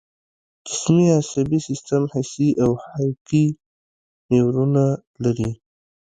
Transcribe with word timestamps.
جسمي 0.67 1.05
عصبي 1.19 1.59
سیستم 1.67 2.03
حسي 2.13 2.49
او 2.63 2.71
حرکي 2.83 3.45
نیورونونه 4.29 4.85
لري 5.23 5.51